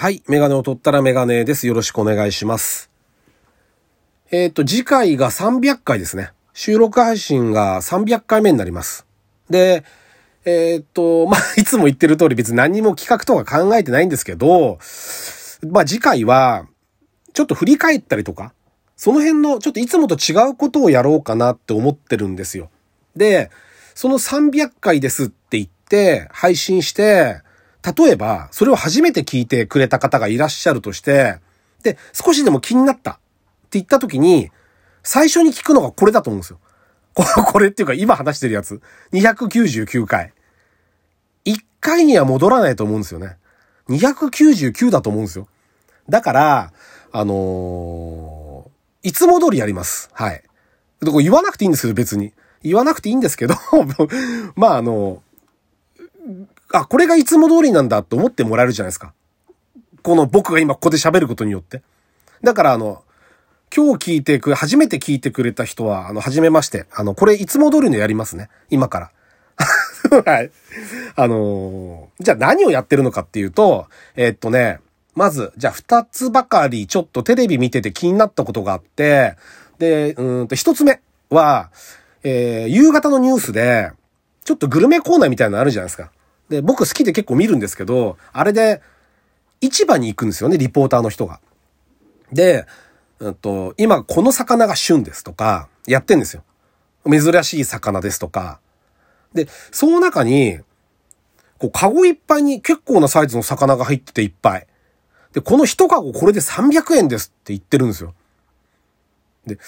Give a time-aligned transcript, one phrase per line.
[0.00, 0.22] はい。
[0.28, 1.66] メガネを取ったらメガネです。
[1.66, 2.88] よろしくお願いします。
[4.30, 6.32] えっ、と、次回が300回ですね。
[6.54, 9.04] 収録配信が300回目になります。
[9.50, 9.84] で、
[10.46, 14.78] えっ、と、まあ、 いつも言ってる通り別に何も企画とか考えてないんですけど、
[15.68, 16.66] まあ、次回は、
[17.34, 18.54] ちょっと振り返ったりとか、
[18.96, 22.70] その辺のちょっといつもと違うことをやろうかなって思ってるんですよ。
[23.16, 23.50] で、
[23.94, 27.42] その300回ですって言って配信して、
[27.84, 31.38] 例えばそれを初めて聞いてくれた方がいらっしゃるとして、
[31.82, 33.20] で、少しでも気になったって
[33.72, 34.50] 言った時に、
[35.02, 36.58] 最初に聞くのがこれだと思うんですよ。
[37.14, 38.80] これっていうか今話してるやつ。
[39.12, 40.32] 299回。
[41.44, 43.36] 1回には戻らないと思うんですよね。
[43.88, 45.48] 299だと思うんですよ。
[46.08, 46.72] だから、
[47.12, 48.70] あのー
[49.02, 50.10] いつも通りやります。
[50.12, 50.42] はい。
[51.00, 52.32] でこれ言わなくていいんですけど、別に。
[52.62, 53.54] 言わなくていいんですけど、
[54.54, 55.22] まあ、あの、
[56.72, 59.12] あ、これがいつも通りなんだと思ってもらえるじゃないですか。
[60.02, 61.82] この僕が今ここで喋ることによって。
[62.42, 63.02] だから、あの、
[63.74, 66.86] 今日聞いてく、初めて聞いてくれた人は、あの、初めまして。
[66.92, 68.48] あの、これいつも通りのやりますね。
[68.70, 69.10] 今から。
[70.24, 70.50] はい。
[71.16, 74.80] あのーじゃあ何をやってるのかっていうと、えーっとね、
[75.14, 79.36] まず、じゃあ二つばかりちょっとテレビ見てて気になったことがあって、
[79.78, 81.70] で、うんと一つ目は、
[82.22, 83.90] えー夕方のニュースで、
[84.44, 86.10] ちょっとグルメコーナーみたいなのあるじゃないですか。
[86.50, 88.82] で、僕好きで結構見るんですけど、あれで、
[89.60, 91.40] 市場に行くんですよね、リポーターの人が。
[92.32, 92.66] で、
[93.20, 96.42] うんと、今この魚が旬ですとか、やってんですよ。
[97.08, 98.58] 珍しい魚ですとか。
[99.32, 100.58] で、その中に、
[101.58, 104.66] こう、カゴいっぱいに結構なサイズの魚が入ってていっぱい。
[105.32, 108.14] で、この一カゴこれで300円ですって言ってるんですよ。
[109.46, 109.58] で、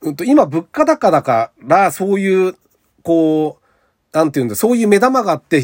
[0.00, 2.56] うんと、今物価高だから、そういう、
[3.02, 5.62] こう、なんていうんだ、そういう目玉があって、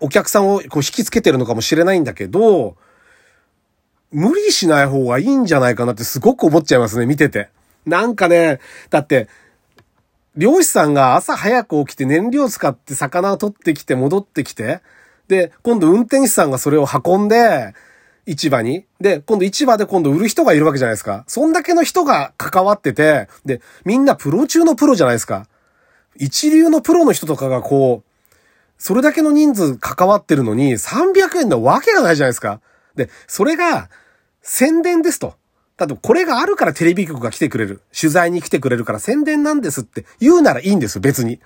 [0.00, 2.76] お客さんをこう引きつけてるのかもしれないんだけど、
[4.10, 7.50] 無理しない方がいいんじゃないかなってすごく思っちゃいますね、見てて。
[7.86, 8.60] なんかね、
[8.90, 9.28] だって、
[10.36, 14.80] 漁師さんが朝早く起きて燃料使って魚を取ってきて戻ってきて、
[15.26, 17.74] で、今度運転手さんがそれを運んで、
[18.26, 18.84] 市場に。
[19.00, 21.24] で、今度市場で今度売る人がいるわけじゃないですか。
[21.26, 25.46] そんだけの人が関わってて、で、みんなプロ中のプロじゃないですか。
[26.16, 28.07] 一流のプロの人とかがこう、
[28.78, 32.60] それだけの人数関わってるのに300円のわけがないじゃないですか。
[32.94, 33.90] で、それが
[34.40, 35.34] 宣伝ですと。
[35.76, 37.82] だってこれがあるからテレビ局が来てくれる。
[37.98, 41.40] 取材に来てくれるから宣伝なんですって言うならいいんです、別に。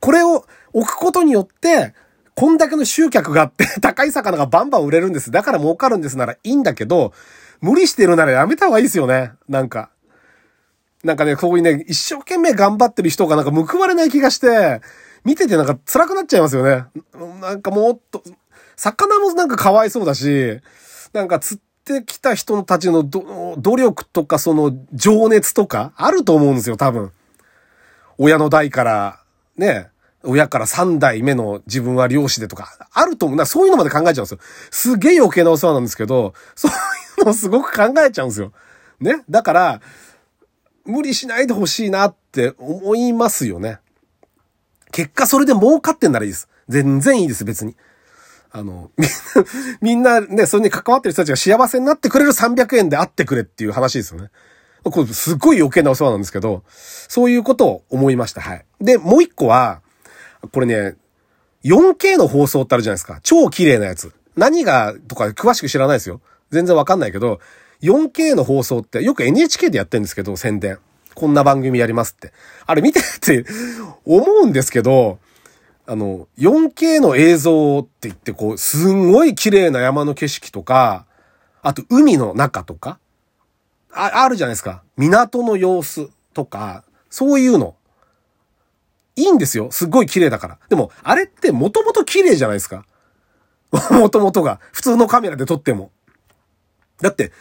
[0.00, 1.94] これを置くことによって、
[2.34, 5.30] こんだけの集客があって、 高い魚がバンバン売れるんです。
[5.30, 7.12] だから儲かるんですならいいんだけど、
[7.60, 9.32] 無理してるならやめた方がいいですよね。
[9.48, 9.90] なんか。
[11.04, 14.80] なんかね、こういうね、一生懸命頑張ってる人がなんか報われない気がして、
[15.24, 16.84] 見ててなんか辛くなっちゃいますよね。
[17.40, 18.22] なんかもっと、
[18.76, 20.60] 魚もなんかかわいそうだし、
[21.12, 27.12] なんか釣ってきた人たちの努力とかその情熱とかあると思うんですよ、多分。
[28.18, 29.20] 親の代から、
[29.56, 29.88] ね、
[30.24, 33.38] 親から三代目の自分は漁師でとか、あると思う。
[33.38, 34.38] なそういうのまで考えちゃうんですよ。
[34.70, 36.74] すげえ余計なお世話なんですけど、そうい
[37.22, 38.52] うのをすごく考えちゃうんですよ。
[39.00, 39.24] ね。
[39.28, 39.80] だから、
[40.84, 43.78] 無理しないでほしいなって思いますよね。
[44.92, 46.48] 結果それで儲かってんならいいです。
[46.68, 47.74] 全然いいです、別に。
[48.52, 48.90] あの、
[49.80, 54.28] みんな、みんなね、それに関わってる人たちが幸せになってくれる300円であってくれっていう話ですよね。
[54.84, 58.40] これすっごい余計なお世話なんですけど、そういうことを思いました。
[58.40, 58.64] はい。
[58.80, 59.80] で、もう一個は、
[60.50, 60.96] これね、
[61.64, 63.20] 4K の放送ってあるじゃないですか。
[63.22, 64.12] 超綺麗なやつ。
[64.36, 66.20] 何がとか詳しく知らないですよ。
[66.50, 67.40] 全然わかんないけど、
[67.82, 70.78] 4K の放送ってよく NHK でやってるんですけど、宣伝。
[71.14, 72.32] こんな番組やりますって。
[72.66, 73.44] あれ見てって
[74.04, 75.18] 思うんですけど、
[75.86, 81.06] あの、4K の映像って言ってこう、すんごい綺麗な山の景色とか、
[81.62, 82.98] あと海の中とか、
[83.92, 84.82] あ、あるじゃないですか。
[84.96, 87.76] 港の様子とか、そういうの。
[89.14, 89.70] いいんですよ。
[89.70, 90.58] すっごい綺麗だから。
[90.68, 92.86] でも、あれってもともと綺麗じゃないですか。
[93.90, 94.60] もともとが。
[94.72, 95.90] 普通のカメラで撮っても。
[97.00, 97.32] だって、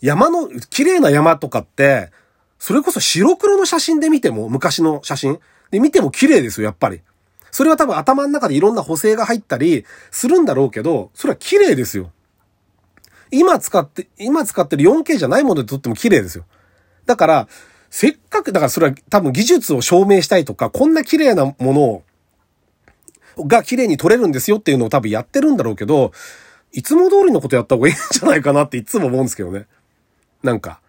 [0.00, 2.10] 山の、綺麗な山とかって、
[2.62, 5.40] それこそ白黒の写真で見ても、昔の写真
[5.72, 7.00] で見ても綺麗ですよ、やっぱり。
[7.50, 12.12] それは多分頭の中でいろんな補正が入ったりするんだろうけど、それは綺麗ですよ。
[13.32, 16.44] 今使って、今使ってる 4K じゃないもので撮っても綺麗ですよ。
[17.04, 17.48] だから、
[17.90, 22.04] せっかく、だからそれは多分技術を証明したいとか、こんな綺麗なものを、
[23.38, 26.12] が綺麗に撮れるんですよっていうのを多分やってるんだろうけど、
[26.70, 29.66] いつも通りのことやった方がいいんじゃないかなっていつも思うんですけどね。
[30.44, 30.80] なんか、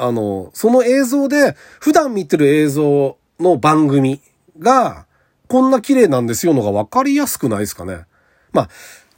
[0.00, 4.20] あの、その映像で、普段見てる映像の番組
[4.58, 5.06] が、
[5.46, 8.06] こんな綺麗なんですよのが分かりやすくないですかね。
[8.52, 8.68] まあ、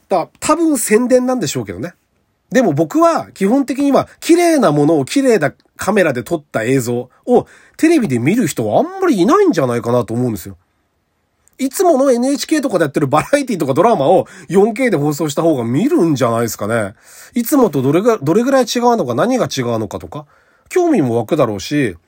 [0.09, 1.95] だ多分宣伝なんでしょうけどね。
[2.51, 7.47] でも僕は基本的には綺麗なものを綺麗なカメラで撮った映像を
[7.79, 10.57] テレビで見る人はあんまりいないんじゃないかなと思うんですよ。
[11.59, 16.95] いつもの NHK とかでやってるバラエティとかドラマを 4K で放送した方が見るんじゃないですかね。
[17.35, 20.27] いつもとどれが、どれぐらい違うのか何が違うのかとか、
[20.73, 21.99] 興味も湧くだろうし、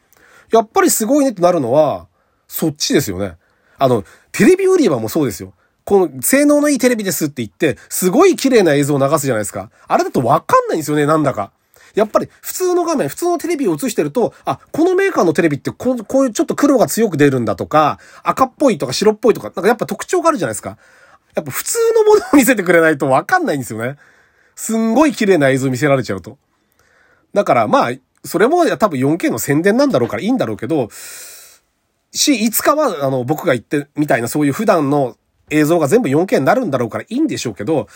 [0.51, 2.07] やっぱりすごいねってなるのは、
[2.49, 3.37] そっちですよね。
[3.77, 5.53] あの、テレビ売り場もそうですよ。
[5.85, 9.71] この性能のいいテレビですって言って、すごい綺麗な映像を流すじゃないですか。
[9.87, 11.53] あれだとわかんないんですよね、なんだか。
[11.95, 20.79] やっぱり普通の画面、普通のテレビを映してると、あ、このメーカーのテレビってこうこういうちょっと黒が強く出るんだとか、赤っぽいとか白っぽいとか、なんかやっぱ特徴があるじゃないですか。
[21.35, 23.97] やっぱ普通のものを見せてくれないとわかんないんですよね。
[24.57, 26.39] すんごい綺麗な映像を見せられちゃうと。
[27.35, 27.91] だからまあ、
[28.25, 30.89] それも多分 4K の宣伝なんだろうからいいんだろうけど、
[32.13, 35.17] し、いつかは、あの、僕が言ってみたいなそういう普段の
[35.51, 37.89] 映像が全部 4K になるんだろうからいいんでしょうけど、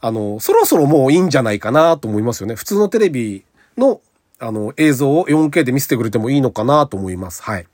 [0.00, 2.54] あの、そろそろもういいんじゃないかなと思いますよね。
[2.54, 3.44] 普通のテレビ
[3.76, 4.00] の、
[4.38, 7.42] あの、映像を 4K で見せてくれてもいいのかなと思います。
[7.42, 7.66] はい。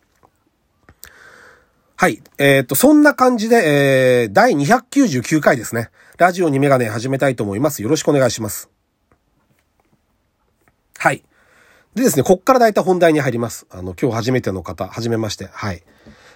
[1.97, 2.21] はい。
[2.39, 5.91] えっ、と、そんな感じで、えー、第299回ですね。
[6.19, 7.83] ラジオにメガネ始めたいと思います。
[7.83, 8.71] よろしくお願いします。
[10.99, 11.23] はい。
[11.95, 13.67] でですね、こっからだいたい本題に入ります。
[13.71, 15.49] あの、今日初めての方、はじめまして。
[15.53, 15.83] はい。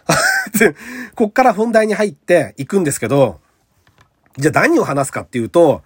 [1.17, 3.41] こっから本題に入っていくんですけど、
[4.37, 5.83] じゃあ何を話すかっていうと、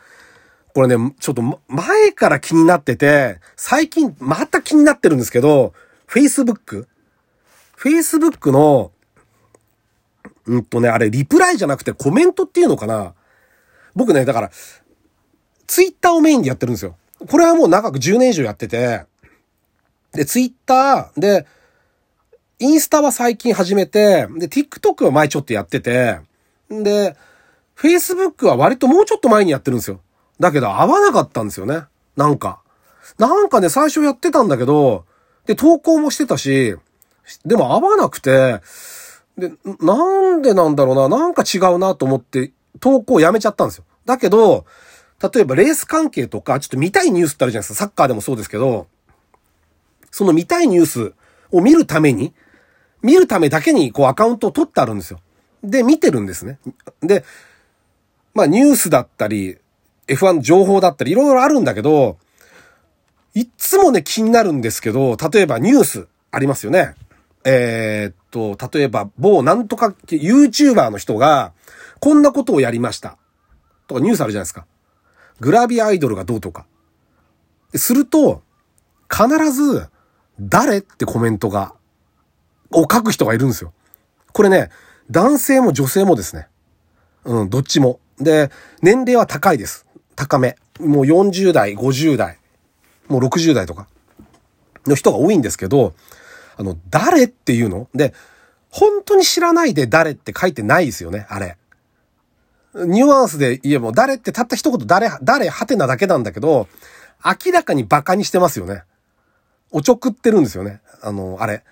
[0.74, 5.72] これね、ちょっと前から気になってて、最近また気になってるんですけど、
[6.08, 8.90] Facebook？Facebook の、
[10.46, 13.14] うんとね、あれ、リプライじゃなくてコメントっていうのかな？
[13.94, 14.50] 僕ね、だから、
[15.68, 16.96] Twitter をメインでやってるんですよ。
[17.28, 19.04] これはもう長く10年以上やってて、
[20.12, 21.46] で、Twitter で、
[22.58, 26.20] インスタは最近始めて、で、TikTok は前ちょっとやってて、
[26.68, 27.16] で、
[27.76, 30.00] Facebook は割ともうちょっと前にやってるんですよ。
[30.38, 31.84] だけど合わなかったんですよね。
[32.16, 32.60] なんか。
[33.18, 35.04] なんかね、最初やってたんだけど、
[35.46, 36.76] で、投稿もしてたし、
[37.44, 38.60] でも合わなくて、
[39.38, 43.84] で、なんでなんだろうな、なんか違うなと思って投稿やめちゃったんですよ。
[44.04, 44.66] だけど、
[45.32, 47.84] 例えばレース関係とか、ちょっと見たいニュースってあるじゃないですか。
[47.86, 48.86] サッカーでもそうですけど、
[50.10, 51.14] その見たいニュース
[51.52, 52.32] を見るために、
[53.02, 55.20] 見るためだけにこうアカウントを取ってあるんですよ。
[55.62, 56.58] で、見てるんですね。
[57.02, 57.24] で、
[58.34, 59.58] まあニュースだったり、
[60.06, 62.18] F1 情報だったりいろいろあるんだけど、
[63.34, 66.94] いつもね気になるんですけど、例えばニュースありますよね。
[67.44, 71.52] えー、っと、例えば某なんとか YouTuber の人が
[72.00, 73.16] こんなことをやりました。
[73.86, 74.66] とかニュースあるじゃないですか。
[75.40, 76.66] グラビアアイドルがどうとか。
[77.74, 78.42] すると、
[79.10, 79.88] 必ず、
[80.40, 80.78] 誰？
[80.78, 81.74] ってコメントが、
[82.70, 83.72] を書く人がいるんですよ。
[84.32, 84.70] これね、
[85.10, 86.48] 男性も女性もですね。
[87.24, 88.00] うん、どっちも。
[88.18, 88.50] で、
[88.82, 89.86] 年齢は高いです。
[90.16, 90.56] 高め。
[90.78, 92.38] もう40代、50代、
[93.08, 93.86] もう60代とか
[94.86, 95.94] の人が多いんですけど、
[96.56, 97.88] あの、誰っていうの？
[97.94, 98.14] で、
[98.70, 101.56] 本当に知らないで誰って書いてないですよね、あれ。
[102.74, 106.68] ニュアンスで言えば、誰ってたった一言誰、誰、はてなだけなんだけど、
[107.24, 108.84] 明らかに馬鹿にしてますよね。
[109.70, 110.80] おちょくってるんですよね。
[111.02, 111.62] あの、あれ。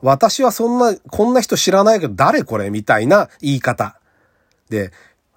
[0.00, 3.98] 私はそんな、こんな人知らないけど誰これみたいな言い方。
[4.68, 4.92] で、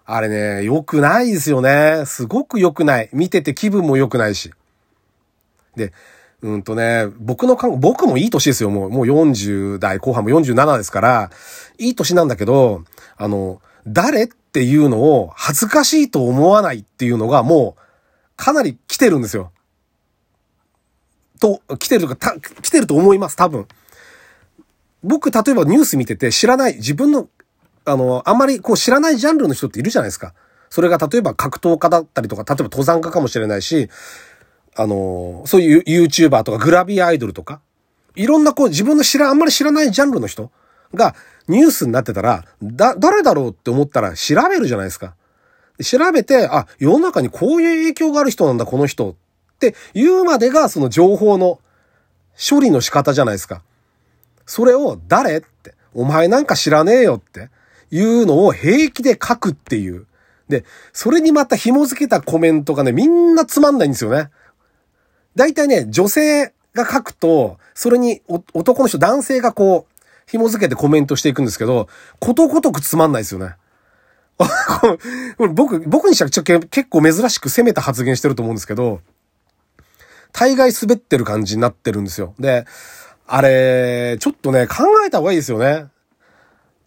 [0.06, 2.04] あれね、良くないですよね。
[2.06, 3.10] すごく良くない。
[3.14, 4.52] 見てて気分も良くないし。
[5.76, 5.94] で、
[6.42, 8.70] うんとね、僕の感僕もいい年ですよ。
[8.70, 11.32] もう、もう40代後半も47ですから、
[11.78, 12.84] いい年なんだけど、
[13.18, 17.82] あの、誰っていうのを恥ずかしいと思わないっていうのがもう、
[18.36, 19.52] かなり来てるんですよ。
[21.42, 23.68] と、来てるか、来てると思います、多分。
[25.04, 27.28] 僕、例えばニュース見てて知らない、自分の
[27.86, 30.34] あの、あんまりこう知らないジャンルの人っているじゃないですか。
[30.70, 33.90] それが例えば格闘家だったりとか、例えば登山家かもしれないし、
[34.76, 37.62] あの、そういう YouTuber とかグラビアアイドルとか、
[38.16, 40.52] いろんなこう自分の知ら、あんまり知らないジャンルの人
[40.94, 41.16] が
[41.48, 45.16] ニュースになってたら、だ、誰だろうって思ったら調べるじゃないですか。
[45.84, 49.16] 調べて、あ、世の中にこういう影響がある人なんだ、この人っ
[49.68, 51.60] って言うまでがその情報の
[52.38, 53.62] 処理の仕方じゃないですか。
[54.46, 57.50] それを誰って、お前なんか知らねえよって。
[57.92, 60.08] いうのを平気で書くっていう。
[60.48, 64.30] で、それにまた紐付けたコメントがね、みんなつまんないんですよね。
[65.36, 68.22] 大体ね、女性が書くと、それに
[68.54, 71.90] 男の人、男性がこう、紐付けてコメントしていくんですけど、
[72.20, 73.56] ことごとくつまんないですよね。
[75.54, 79.02] 僕、僕にしたらちょ結構珍しく攻めた発言してると思うんですけど、
[80.32, 82.34] 大概滑ってる感じになってるんですよ。
[82.40, 82.66] で、
[83.28, 85.88] あれ、ちょっとね、考えた方がいいですよね。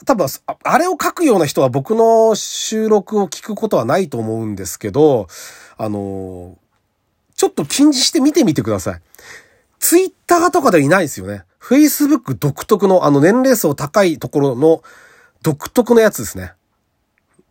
[0.05, 0.27] 多分、
[0.65, 5.29] あれを書くような人は僕の収録を聞くことはないと思うんですけど、
[5.77, 6.59] あの、
[7.35, 9.03] ちょっと禁じして見てみてください。
[9.79, 11.45] ツイッターとかではいないですよね。
[11.61, 14.83] Facebook 独特のあの年齢層高いところの
[15.43, 16.53] 独特のやつですね。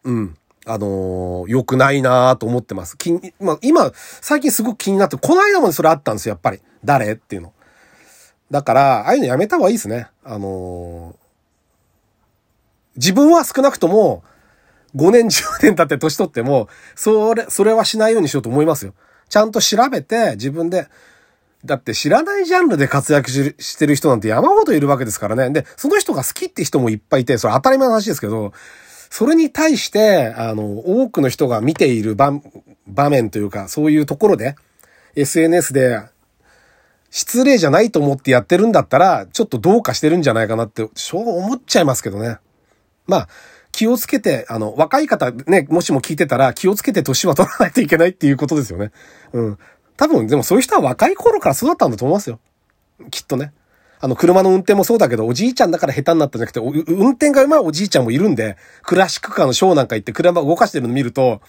[0.04, 0.38] うん。
[0.66, 2.98] あのー、良くないなと思ってます。
[2.98, 3.92] 気まあ、今、
[4.22, 6.62] 最近すごく気になって、この間までそれあったんですよ、やっぱり。
[6.86, 7.14] 誰？
[7.14, 7.54] っていうの。
[8.50, 10.08] だから、ああいうのやめた方がいいですね。
[10.24, 11.16] あのー、
[12.96, 14.24] 自分は少なくとも、
[14.96, 18.94] 5年、10年経って年取っても、それ、それはしないようにしようと思いますよ。
[19.28, 20.88] ちゃんと調べて、自分で、
[21.66, 25.50] だって知らないジャンルで活躍してる人なんて山ほどいるわけですからね。
[25.50, 28.54] で、その人が好きって人もいっぱいいて、それ当たり前の話ですけど、
[29.14, 32.34] それに対して、あの、多くの人が見ている場
[32.88, 34.56] 場面というか、そういうところで、
[35.16, 36.02] SNS で、
[37.12, 42.40] 失礼じゃないと思ってやってるんだったら、ちょっとどうかしてるんじゃないかなって、そう思っちゃいますけどね。
[43.06, 43.30] まあ、
[43.72, 48.92] 気をつけて、あの、若い方ね、もしも聞いてたら気をつけて年は取らないといけないっていうことですよね。
[49.32, 49.60] うん。
[49.96, 52.40] 多分、でもそういう人は若い頃からそうだったんだと思いますよ。
[53.12, 53.54] きっとね。
[54.04, 56.60] あの、車の運転もそうだけど、おじいちゃんだから下手になったんじゃなくて、
[56.92, 61.40] 運転が上手いおじいちゃんもいるんで、クラシックカーのショーなんか行って車動かしてるの見ると、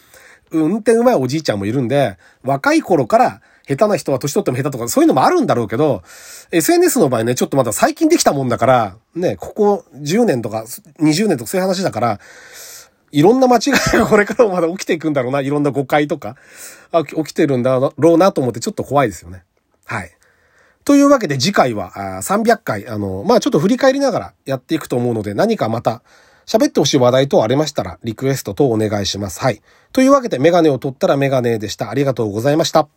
[0.53, 6.05] 運転上手いおじいちゃんもいるんで、若い頃から下手な人は年取っても下手とか、そういうのもあるんだろうけど、
[6.53, 10.65] SNS の場合ね、ちょっとまだ最近できたもんだから、ね、ここ10年とか
[11.01, 12.21] 20年とかそういう話だから、
[13.11, 16.37] いろんな間違いがこれからもまだ起きていくんだろうな、いろんな誤解とか、
[16.93, 19.43] 起きてるんだろうなと思ってちょっと怖いですよね。
[19.87, 20.13] はい。
[20.85, 26.03] というわけで次回は300回、あの、まあちょっと振り返りながらやっていくと思うので、何かまた
[26.47, 29.41] 喋ってほしい話題等ありましたら、リクエスト等お願いします。
[29.41, 29.63] はい。
[29.93, 31.91] というわけで、メガネを取ったらメガネでした。
[31.91, 32.89] ありがとうございました。